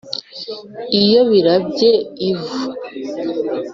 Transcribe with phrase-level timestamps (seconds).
[1.01, 1.91] Iyo birabye
[2.29, 2.59] ivu